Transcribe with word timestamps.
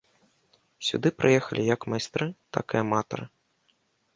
Сюды 0.87 1.11
прыехалі 1.19 1.65
як 1.75 1.81
майстры, 1.93 2.25
так 2.59 2.65
і 2.79 2.81
аматары. 2.83 3.25